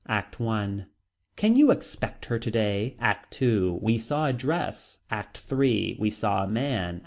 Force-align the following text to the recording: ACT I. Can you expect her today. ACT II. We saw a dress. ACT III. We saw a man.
ACT 0.07 0.41
I. 0.41 0.85
Can 1.35 1.55
you 1.55 1.69
expect 1.69 2.25
her 2.25 2.39
today. 2.39 2.95
ACT 2.99 3.39
II. 3.39 3.77
We 3.83 3.99
saw 3.99 4.25
a 4.25 4.33
dress. 4.33 4.97
ACT 5.11 5.45
III. 5.53 5.97
We 5.99 6.09
saw 6.09 6.43
a 6.43 6.47
man. 6.47 6.99